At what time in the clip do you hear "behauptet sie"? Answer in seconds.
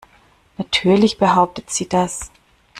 1.19-1.87